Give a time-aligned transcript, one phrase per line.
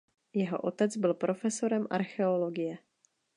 [0.33, 2.77] Jeho otec byl profesorem archeologie.